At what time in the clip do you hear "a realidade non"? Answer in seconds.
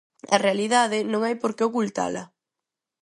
0.35-1.21